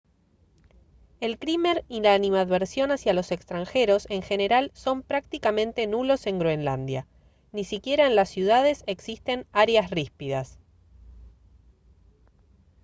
el 1.19 1.37
crimen 1.37 1.83
y 1.87 1.99
la 2.01 2.15
animadversión 2.15 2.89
hacia 2.89 3.13
los 3.13 3.31
extranjeros 3.31 4.07
en 4.09 4.23
general 4.23 4.71
son 4.73 5.03
prácticamente 5.03 5.85
nulos 5.85 6.25
en 6.25 6.39
groenlandia. 6.39 7.05
ni 7.51 7.63
siquiera 7.65 8.07
en 8.07 8.15
las 8.15 8.29
ciudades 8.29 8.83
existen 8.87 9.45
«áreas 9.51 9.91
ríspidas» 9.91 10.57